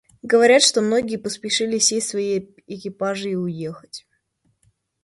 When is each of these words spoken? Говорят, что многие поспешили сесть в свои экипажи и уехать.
Говорят, 0.23 0.63
что 0.63 0.81
многие 0.81 1.17
поспешили 1.17 1.77
сесть 1.77 2.07
в 2.07 2.09
свои 2.09 2.39
экипажи 2.65 3.33
и 3.33 3.35
уехать. 3.35 4.07